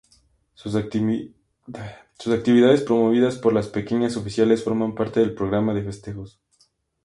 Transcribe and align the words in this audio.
Las 0.65 0.73
actividades 2.33 2.81
promovidas 2.81 3.37
por 3.37 3.53
las 3.53 3.67
peñas 3.67 4.17
oficiales 4.17 4.63
forman 4.63 4.95
parte 4.95 5.19
del 5.19 5.35
programa 5.35 5.75
de 5.75 5.83
festejos. 5.83 6.41